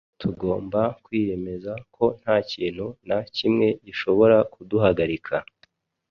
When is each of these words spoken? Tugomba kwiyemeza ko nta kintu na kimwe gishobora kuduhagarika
Tugomba 0.21 0.81
kwiyemeza 1.03 1.71
ko 1.95 2.05
nta 2.21 2.35
kintu 2.51 2.85
na 3.07 3.17
kimwe 3.35 3.67
gishobora 3.85 4.37
kuduhagarika 4.53 5.35